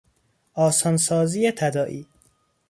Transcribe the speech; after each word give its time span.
آسانسازی 0.53 1.51
تداعی 1.51 2.07